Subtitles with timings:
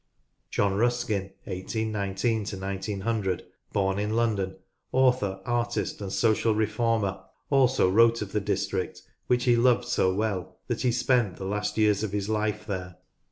[0.49, 4.55] John Ruskin (1819 1900), born in London,
[4.91, 10.57] author, artist and social reformer, also wrote of the district, which he loved so well
[10.65, 12.95] that he spent the last years of his life there.